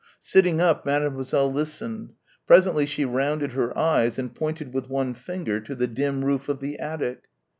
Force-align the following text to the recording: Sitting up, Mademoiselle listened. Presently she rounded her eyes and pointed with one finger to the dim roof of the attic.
Sitting 0.19 0.59
up, 0.59 0.83
Mademoiselle 0.83 1.53
listened. 1.53 2.15
Presently 2.47 2.87
she 2.87 3.05
rounded 3.05 3.51
her 3.51 3.77
eyes 3.77 4.17
and 4.17 4.33
pointed 4.33 4.73
with 4.73 4.89
one 4.89 5.13
finger 5.13 5.59
to 5.59 5.75
the 5.75 5.85
dim 5.85 6.25
roof 6.25 6.49
of 6.49 6.59
the 6.59 6.79
attic. 6.79 7.25